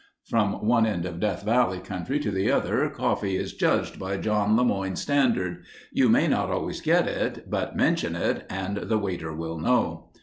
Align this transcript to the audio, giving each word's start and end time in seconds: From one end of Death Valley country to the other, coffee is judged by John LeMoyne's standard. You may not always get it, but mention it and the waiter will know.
From 0.31 0.65
one 0.65 0.87
end 0.87 1.05
of 1.05 1.19
Death 1.19 1.43
Valley 1.43 1.77
country 1.77 2.19
to 2.21 2.31
the 2.31 2.49
other, 2.51 2.89
coffee 2.89 3.37
is 3.37 3.53
judged 3.53 3.99
by 3.99 4.17
John 4.17 4.57
LeMoyne's 4.57 4.99
standard. 4.99 5.63
You 5.93 6.09
may 6.09 6.27
not 6.27 6.49
always 6.49 6.81
get 6.81 7.07
it, 7.07 7.47
but 7.51 7.77
mention 7.77 8.15
it 8.15 8.47
and 8.49 8.77
the 8.77 8.97
waiter 8.97 9.31
will 9.31 9.59
know. 9.59 10.09